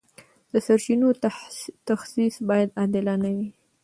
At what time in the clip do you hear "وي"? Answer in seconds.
3.37-3.49